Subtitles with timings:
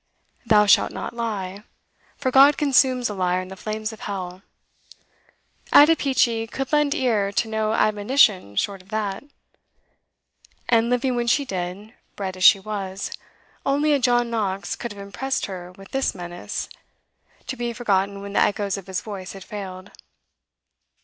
[0.47, 1.61] Thou shalt not lie
[2.17, 4.41] for God consumes a liar in the flames of hell!
[5.75, 9.23] Ada Peachey could lend ear to no admonition short of that.
[10.67, 13.11] And, living when she did, bred as she was,
[13.63, 16.67] only a John Knox could have impressed her with this menace
[17.45, 19.91] to be forgotten when the echoes of his voice had failed.